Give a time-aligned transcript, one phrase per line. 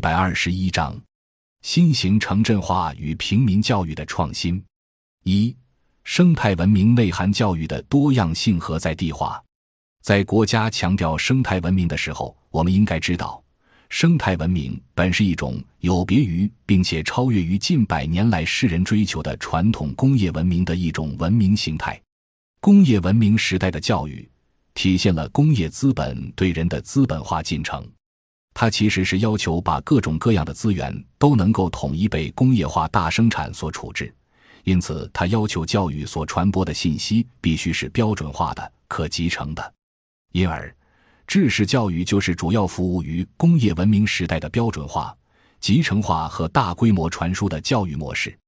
[0.00, 0.98] 一百二十一章：
[1.60, 4.64] 新型城镇化与平民教育的创新。
[5.24, 5.54] 一、
[6.04, 9.44] 生态文明内涵教育的多样性和在地化。
[10.00, 13.44] 在国家强调生态文明的时候，我们应该知道，
[13.90, 22.00] 生态文明本是一种有别于并且超越于近百年来世人追求的传统工业文明的一种文明形态。
[22.62, 24.26] 工业文明时代的教育，
[24.72, 27.86] 体现了工业资本对人的资本化进程。
[28.60, 34.14] 它其实是要求把各种各样的资源都能够统一被工业化大生产所处置，
[34.64, 39.74] 因此它要求教育所传播的信息必须是标准化的、可集成的。
[40.32, 40.76] 因而，
[41.26, 45.16] 知识教育就是主要服务于工业文明时代的标准化、
[45.58, 48.38] 集成化和大规模传输的教育模式。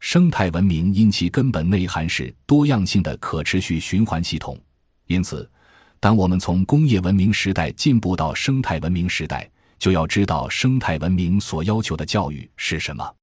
[0.00, 4.60] 生态文明因其根本内涵是多样性的可持续循环系统，
[5.06, 5.50] 因此。
[6.00, 13.14] 当我们从工业文明时代进步到生态文明时代，就要知道生态文明所要求的教育是什么。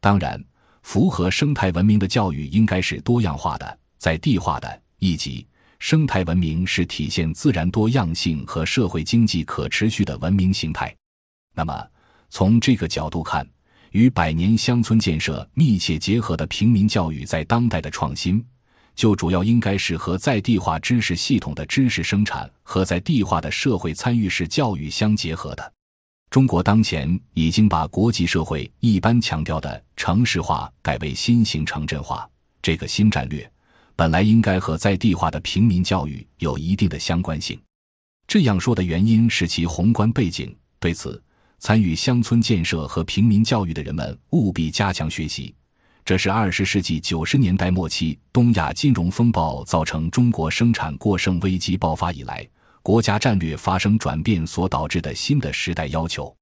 [0.00, 0.42] 当然，
[0.82, 4.82] 符合生态文明的教育应该是多样化的、在地化的。
[4.98, 5.46] 以及，
[5.78, 10.94] 生态文明是体现自然多样性和社会经济可持续的文明形态。
[11.54, 11.86] 那么，
[12.28, 13.48] 从这个角度看，
[13.92, 18.44] 与百年乡村建设密切结合的平民教育在当代的创新。
[18.94, 25.72] 就主要应该是和在地化知识系统的知识生产和在地化的社会参与式教育相结合的。
[26.30, 32.24] 中国当前已经把国际社会一般强调的城市化改为新型城镇化，
[32.62, 33.50] 这个新战略
[33.96, 37.60] 本来应该和在地化的平民教育有一定的相关性。
[38.28, 40.56] 这样说的原因是其宏观背景。
[40.78, 41.20] 对此，
[41.58, 45.52] 参与乡村建设和平民教育的人们务必加强学习。
[46.04, 52.48] 这是二十世纪九十年代末期东亚金融风暴造成中国生产过剩危机爆发以来，
[52.82, 56.34] 国家战略发生转变所导致的新的时代要求。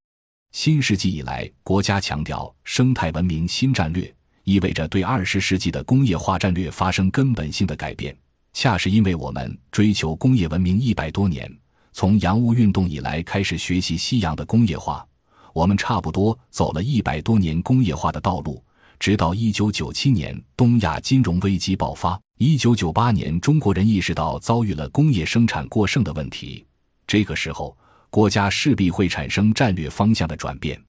[0.51, 4.11] 新世纪以来，国家强调生态文明新战略，
[4.45, 8.15] 意味着对二十世纪的工业化战略发生根本性的改变。
[8.53, 11.51] 恰是因为我们追求工业文明一百多年，
[11.91, 15.05] 从洋务运动以来开始学习西洋的工业化，
[15.53, 18.63] 我们差不多走了一百多年工业化的道路。
[18.97, 26.65] 直到一九九七年东亚金融危机爆发，一九九八年中国人意识到遭遇了工业生产过剩的问题，
[27.05, 27.77] 这个时候
[28.09, 30.81] 国家势必会产生战略方向的转变。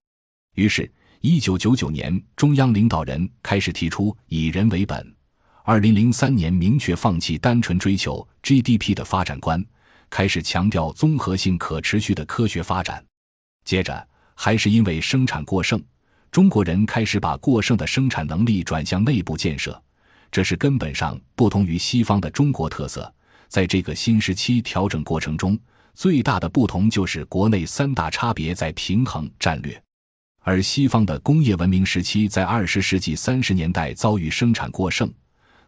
[0.54, 0.88] 于是，
[1.20, 5.12] 一九九九年中央领导人开始提出以人为本，
[5.64, 9.60] 二零零三年明确放弃单纯追求 GDP 的发展观，
[10.08, 13.04] 开始强调综合性可持续的科学发展。
[13.64, 15.82] 接着，还是因为生产过剩。
[16.30, 19.82] 中国人开始把过剩的生产能力转向内部建设，
[20.30, 23.12] 这是根本上不同于西方的中国特色。
[23.48, 25.58] 在这个新时期调整过程中，
[25.94, 29.82] 最大的不同就是国内三大差别在平衡战略，
[30.42, 35.12] 而西方的工业文明时期在二十世纪三十年代遭遇生产过剩，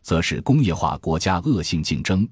[0.00, 2.26] 则是工业化国家恶性竞争，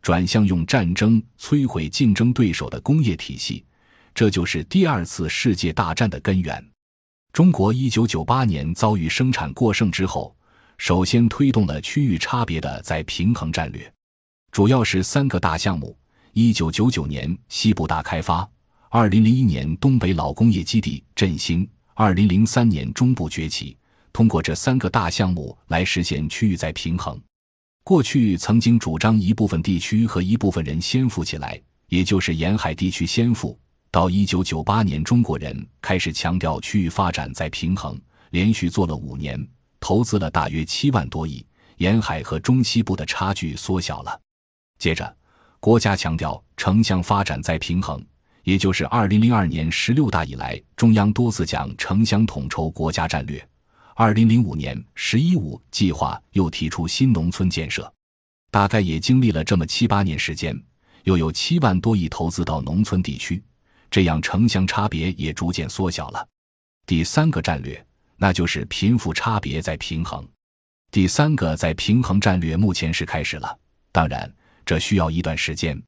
[0.00, 3.62] 转向用战争摧毁竞争对手的工业体系，
[4.14, 6.66] 这就是第二次世界大战的根源。
[7.32, 10.34] 中国一九九八年遭遇生产过剩之后，
[10.78, 13.92] 首先推动了区域差别的再平衡战略，
[14.50, 15.96] 主要是三个大项目：
[16.32, 18.48] 一九九九年西部大开发，
[18.90, 23.76] 二零零一年东北老工业基地振兴，二零零三年中部崛起。
[24.12, 27.20] 通过这三个大项目来实现区域再平衡。
[27.82, 33.58] 过去曾经主张一部分地区和一部分人先富起来，也就是沿海地区先富。
[33.90, 39.36] 到一九九八年，中国人开始强调区域发展再平衡，连续做了五年，
[39.84, 41.44] 投资了大约七万多亿，
[41.76, 44.18] 沿海和中西部的差距缩小了。
[44.78, 45.14] 接着，
[45.60, 48.02] 国家强调城乡发展再平衡，
[48.44, 53.46] 也就是二零零二年十六大以来，中央多次讲城乡统筹国家战略。
[53.94, 57.92] 二零零五年“十一五”计划又提出新农村建设，
[58.50, 60.58] 大概也经历了这么七八年时间，
[61.02, 63.42] 又有七万多亿投资到农村地区。
[63.90, 66.26] 这样城乡差别也逐渐缩小了。
[66.86, 67.86] 第三个战略，
[68.24, 70.26] 那就是贫富差别在平衡。
[70.90, 73.58] 第三个在平衡战略目前是开始了，
[73.92, 74.34] 当然
[74.64, 75.78] 这需要一段时间。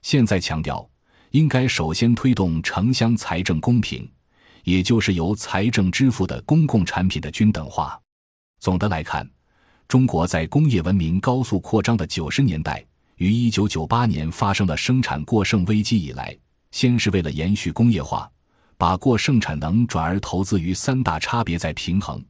[0.00, 0.88] 现在强调，
[1.32, 4.10] 应该首先推动城乡财政公平，
[4.62, 8.00] 也就是由财政支付的公共产品的均等化。
[8.60, 9.28] 总的来看，
[9.86, 12.82] 中国在工业文明高速扩张的九十年代，
[13.16, 16.34] 于一九九八年发生了生产过剩危机以来。
[16.70, 18.32] 先是为了延续工业化，
[18.76, 22.24] 把过剩产能转而投资于三大差别再平衡，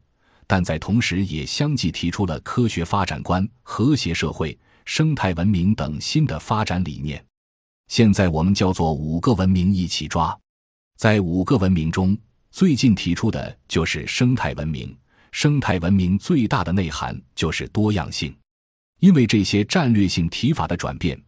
[0.47, 7.25] 但在同时也相继提出了科学发展观、和谐社会、生态文明等新的发展理念。
[7.89, 10.37] 现在我们叫做五个文明一起抓。
[10.97, 12.17] 在五个文明中，
[12.51, 14.97] 最近提出的就是生态文明。
[15.33, 18.33] 生态文明最大的内涵就是多样性，
[19.01, 21.21] 因为这些战略性提法的转变，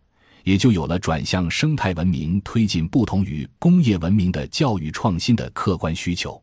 [0.46, 6.40] 也就有了转向生态文明、推进不同于工业文明的教育创新的客观需求。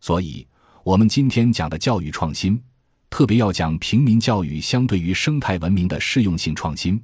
[0.00, 0.44] 所以，
[0.82, 2.60] 我们今天讲的教育创新，
[3.08, 7.00] 特别要讲平民教育相对于生态文明的适用性创新，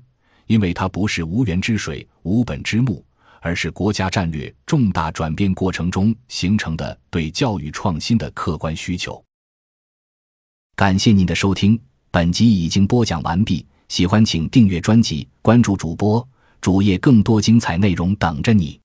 [0.48, 3.04] 因为它不是无源之水、无本之木，
[3.40, 9.24] 而是国家战略重大转变过程中形成的对教育创新的客观需求。
[10.74, 11.80] 感谢您的收听，
[12.10, 13.64] 本集已经播讲完毕。
[13.88, 16.26] 喜欢请订阅专辑，关注主播
[16.62, 18.81] 主页，更多精彩内容等着你。